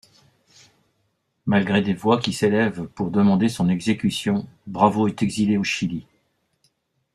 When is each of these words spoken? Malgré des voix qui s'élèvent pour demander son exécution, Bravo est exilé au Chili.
Malgré 1.45 1.83
des 1.83 1.93
voix 1.93 2.19
qui 2.19 2.33
s'élèvent 2.33 2.87
pour 2.87 3.11
demander 3.11 3.49
son 3.49 3.69
exécution, 3.69 4.47
Bravo 4.65 5.07
est 5.07 5.21
exilé 5.21 5.57
au 5.57 5.63
Chili. 5.63 6.07